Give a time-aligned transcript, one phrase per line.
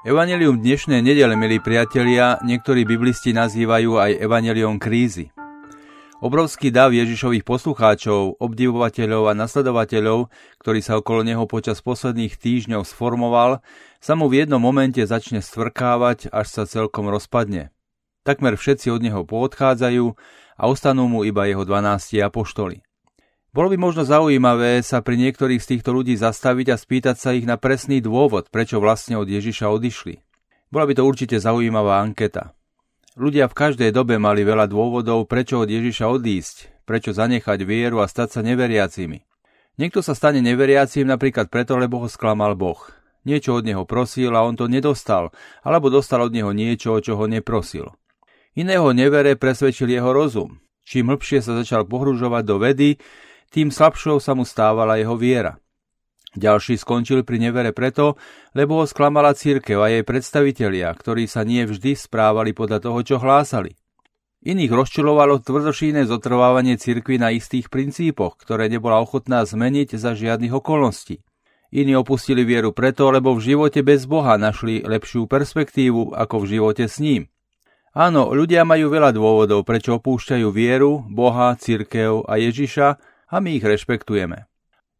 [0.00, 5.28] Evangelium dnešnej nedele, milí priatelia, niektorí biblisti nazývajú aj Evangelium krízy.
[6.24, 13.60] Obrovský dav Ježišových poslucháčov, obdivovateľov a nasledovateľov, ktorý sa okolo neho počas posledných týždňov sformoval,
[14.00, 17.68] sa mu v jednom momente začne stvrkávať, až sa celkom rozpadne.
[18.24, 20.16] Takmer všetci od neho poodchádzajú
[20.56, 22.80] a ostanú mu iba jeho 12 apoštoli.
[23.50, 27.42] Bolo by možno zaujímavé sa pri niektorých z týchto ľudí zastaviť a spýtať sa ich
[27.42, 30.22] na presný dôvod, prečo vlastne od Ježiša odišli.
[30.70, 32.54] Bola by to určite zaujímavá anketa.
[33.18, 38.06] Ľudia v každej dobe mali veľa dôvodov, prečo od Ježiša odísť, prečo zanechať vieru a
[38.06, 39.26] stať sa neveriacimi.
[39.82, 42.78] Niekto sa stane neveriacím napríklad preto, lebo ho sklamal Boh.
[43.26, 45.34] Niečo od neho prosil a on to nedostal,
[45.66, 47.98] alebo dostal od neho niečo, čo ho neprosil.
[48.54, 50.62] Iného nevere presvedčil jeho rozum.
[50.86, 52.98] Čím hĺbšie sa začal pohružovať do vedy,
[53.50, 55.58] tým slabšou sa mu stávala jeho viera.
[56.38, 58.14] Ďalší skončil pri nevere preto,
[58.54, 63.16] lebo ho sklamala církev a jej predstavitelia, ktorí sa nie vždy správali podľa toho, čo
[63.18, 63.74] hlásali.
[64.40, 71.20] Iných rozčulovalo tvrdošíne zotrvávanie cirkvy na istých princípoch, ktoré nebola ochotná zmeniť za žiadnych okolností.
[71.74, 76.86] Iní opustili vieru preto, lebo v živote bez Boha našli lepšiu perspektívu ako v živote
[76.86, 77.26] s ním.
[77.90, 83.64] Áno, ľudia majú veľa dôvodov, prečo opúšťajú vieru, Boha, cirkev a Ježiša, a my ich
[83.64, 84.50] rešpektujeme.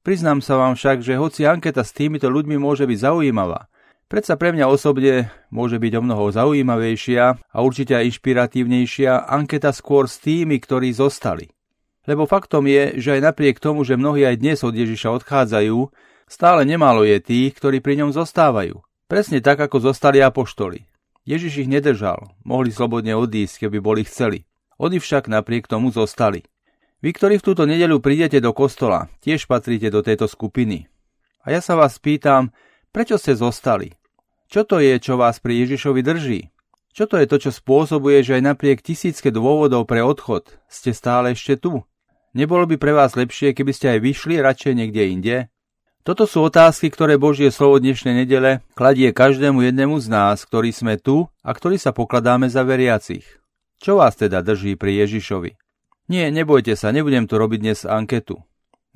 [0.00, 3.68] Priznám sa vám však, že hoci anketa s týmito ľuďmi môže byť zaujímavá,
[4.08, 10.08] predsa pre mňa osobne môže byť o mnoho zaujímavejšia a určite aj inšpiratívnejšia anketa skôr
[10.08, 11.52] s tými, ktorí zostali.
[12.08, 15.92] Lebo faktom je, že aj napriek tomu, že mnohí aj dnes od Ježiša odchádzajú,
[16.24, 18.80] stále nemálo je tých, ktorí pri ňom zostávajú.
[19.04, 20.88] Presne tak, ako zostali apoštoli.
[21.28, 24.48] Ježiš ich nedržal, mohli slobodne odísť, keby boli chceli.
[24.80, 26.48] Oni však napriek tomu zostali.
[27.00, 30.84] Vy, ktorí v túto nedeľu prídete do kostola, tiež patríte do tejto skupiny.
[31.40, 32.52] A ja sa vás pýtam,
[32.92, 33.96] prečo ste zostali?
[34.52, 36.40] Čo to je, čo vás pri Ježišovi drží?
[36.92, 41.32] Čo to je to, čo spôsobuje, že aj napriek tisícke dôvodov pre odchod ste stále
[41.32, 41.80] ešte tu?
[42.36, 45.36] Nebolo by pre vás lepšie, keby ste aj vyšli radšej niekde inde?
[46.04, 50.98] Toto sú otázky, ktoré Božie slovo dnešnej nedele kladie každému jednému z nás, ktorí sme
[50.98, 53.24] tu a ktorí sa pokladáme za veriacich.
[53.80, 55.59] Čo vás teda drží pri Ježišovi?
[56.10, 58.42] Nie, nebojte sa, nebudem tu robiť dnes anketu.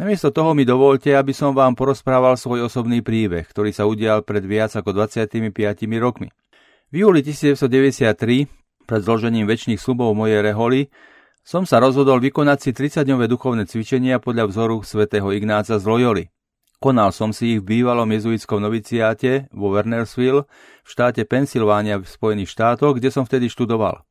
[0.03, 4.43] Namiesto toho mi dovolte, aby som vám porozprával svoj osobný príbeh, ktorý sa udial pred
[4.43, 5.31] viac ako 25
[6.03, 6.35] rokmi.
[6.91, 8.51] V júli 1993,
[8.91, 10.91] pred zložením väčšných slubov mojej reholi,
[11.47, 16.35] som sa rozhodol vykonať si 30-dňové duchovné cvičenia podľa vzoru svätého Ignáca z Loyoli.
[16.83, 20.51] Konal som si ich v bývalom jezuitskom noviciáte vo Wernersville
[20.83, 24.03] v štáte Pensylvánia v Spojených štátoch, kde som vtedy študoval.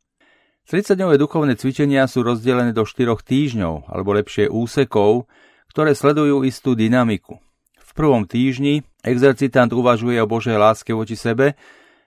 [0.64, 5.28] 30-dňové duchovné cvičenia sú rozdelené do 4 týždňov, alebo lepšie úsekov,
[5.68, 7.42] ktoré sledujú istú dynamiku.
[7.76, 11.60] V prvom týždni exercitant uvažuje o Božej láske voči sebe,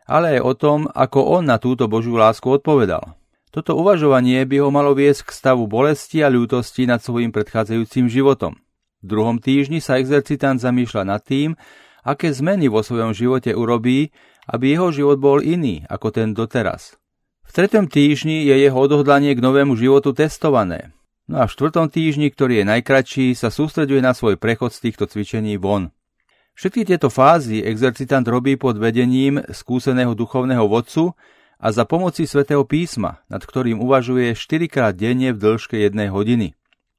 [0.08, 3.18] ale aj o tom, ako on na túto Božiu lásku odpovedal.
[3.52, 8.56] Toto uvažovanie by ho malo viesť k stavu bolesti a ľútosti nad svojim predchádzajúcim životom.
[9.02, 11.54] V druhom týždni sa exercitant zamýšľa nad tým,
[12.02, 14.10] aké zmeny vo svojom živote urobí,
[14.48, 16.98] aby jeho život bol iný ako ten doteraz.
[17.46, 20.92] V tretom týždni je jeho odhodlanie k novému životu testované.
[21.26, 25.10] No a v štvrtom týždni, ktorý je najkračší, sa sústreďuje na svoj prechod z týchto
[25.10, 25.90] cvičení von.
[26.56, 31.12] Všetky tieto fázy exercitant robí pod vedením skúseného duchovného vodcu
[31.58, 36.56] a za pomoci svätého písma, nad ktorým uvažuje 4 krát denne v dĺžke jednej hodiny.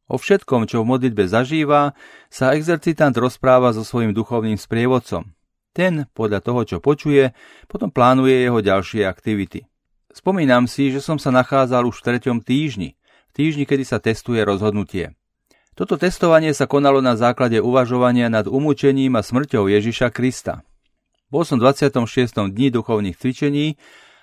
[0.07, 1.91] O všetkom, čo v modlitbe zažíva,
[2.31, 5.35] sa exercitant rozpráva so svojím duchovným sprievodcom.
[5.75, 7.35] Ten, podľa toho, čo počuje,
[7.69, 9.67] potom plánuje jeho ďalšie aktivity.
[10.13, 12.95] Spomínam si, že som sa nachádzal už v treťom týždni,
[13.27, 15.11] v týždni, kedy sa testuje rozhodnutie.
[15.77, 20.65] Toto testovanie sa konalo na základe uvažovania nad umúčením a smrťou Ježiša Krista.
[21.29, 22.49] Bol som v 26.
[22.49, 23.77] dni duchovných cvičení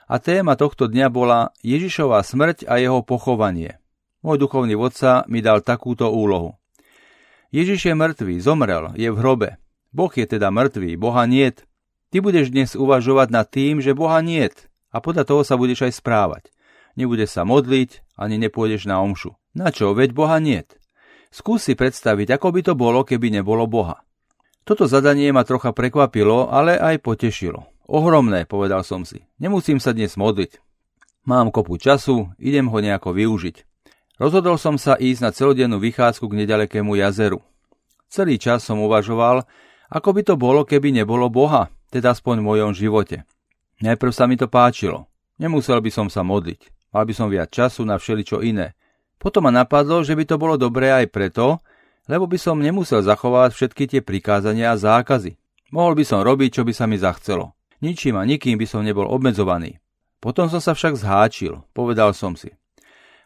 [0.09, 3.78] a téma tohto dňa bola Ježišová smrť a jeho pochovanie.
[4.25, 6.56] Môj duchovný vodca mi dal takúto úlohu.
[7.55, 9.61] Ježiš je mŕtvý, zomrel, je v hrobe.
[9.94, 11.62] Boh je teda mŕtvý, Boha niet.
[12.11, 15.99] Ty budeš dnes uvažovať nad tým, že Boha niet a podľa toho sa budeš aj
[15.99, 16.55] správať.
[16.94, 19.35] Nebudeš sa modliť, ani nepôjdeš na omšu.
[19.50, 19.91] Na čo?
[19.91, 20.79] Veď Boha niet.
[21.35, 24.06] Skús si predstaviť, ako by to bolo, keby nebolo Boha.
[24.62, 27.67] Toto zadanie ma trocha prekvapilo, ale aj potešilo.
[27.91, 29.26] Ohromné, povedal som si.
[29.43, 30.62] Nemusím sa dnes modliť.
[31.26, 33.67] Mám kopu času, idem ho nejako využiť.
[34.23, 37.43] Rozhodol som sa ísť na celodennú vychádzku k nedalekému jazeru.
[38.06, 39.43] Celý čas som uvažoval,
[39.91, 43.26] ako by to bolo, keby nebolo Boha, teda aspoň v mojom živote.
[43.82, 45.11] Najprv sa mi to páčilo.
[45.41, 46.93] Nemusel by som sa modliť.
[46.94, 48.79] Mal by som viac času na všeličo iné.
[49.19, 51.59] Potom ma napadlo, že by to bolo dobré aj preto,
[52.06, 55.35] lebo by som nemusel zachovať všetky tie prikázania a zákazy.
[55.75, 57.56] Mohol by som robiť, čo by sa mi zachcelo.
[57.82, 59.82] Ničím a nikým by som nebol obmedzovaný.
[60.23, 62.55] Potom som sa však zháčil, povedal som si.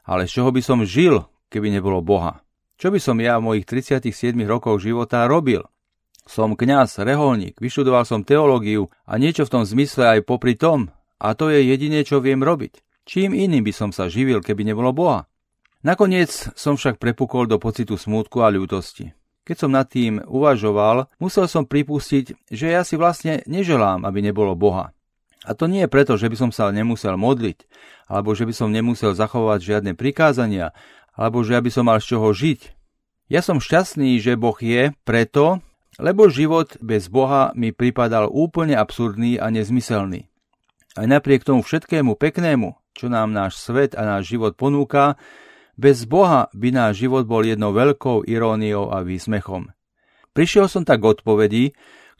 [0.08, 2.40] Ale z čoho by som žil, keby nebolo Boha?
[2.78, 5.66] Čo by som ja v mojich 37 rokoch života robil?
[6.28, 11.32] Som kňaz, reholník, vyštudoval som teológiu a niečo v tom zmysle aj popri tom, a
[11.32, 12.84] to je jediné, čo viem robiť.
[13.08, 15.24] Čím iným by som sa živil, keby nebolo Boha?
[15.80, 19.16] Nakoniec som však prepukol do pocitu smútku a ľútosti.
[19.48, 24.52] Keď som nad tým uvažoval, musel som pripustiť, že ja si vlastne neželám, aby nebolo
[24.52, 24.92] Boha.
[25.48, 27.64] A to nie je preto, že by som sa nemusel modliť,
[28.04, 30.76] alebo že by som nemusel zachovať žiadne prikázania,
[31.16, 32.76] alebo že by som mal z čoho žiť.
[33.32, 35.64] Ja som šťastný, že Boh je preto,
[35.98, 40.30] lebo život bez Boha mi pripadal úplne absurdný a nezmyselný.
[40.94, 45.18] Aj napriek tomu všetkému peknému, čo nám náš svet a náš život ponúka,
[45.78, 49.70] bez Boha by náš život bol jednou veľkou iróniou a výsmechom.
[50.34, 51.64] Prišiel som tak k odpovedi,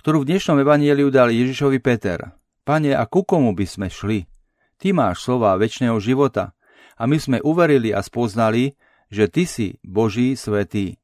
[0.03, 2.35] ktorú v dnešnom evaníliu dal Ježišovi Peter.
[2.63, 4.31] Pane, a ku komu by sme šli?
[4.79, 6.55] Ty máš slova väčšného života
[6.95, 8.79] a my sme uverili a spoznali,
[9.11, 11.03] že Ty si Boží svetý.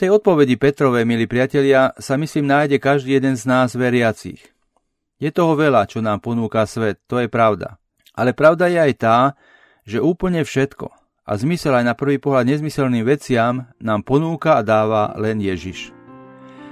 [0.00, 4.40] Tej odpovedi Petrovej, milí priatelia, sa myslím nájde každý jeden z nás veriacich.
[5.20, 7.76] Je toho veľa, čo nám ponúka svet, to je pravda.
[8.16, 9.18] Ale pravda je aj tá,
[9.84, 10.88] že úplne všetko
[11.28, 15.92] a zmysel aj na prvý pohľad nezmyselným veciam nám ponúka a dáva len Ježiš.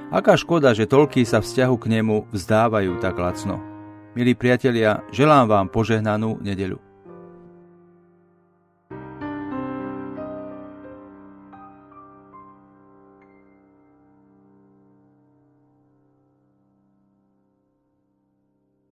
[0.08, 3.60] Aká škoda, že toľký sa vzťahu k nemu vzdávajú tak lacno.
[4.16, 6.87] Milí priatelia, želám vám požehnanú nedeľu.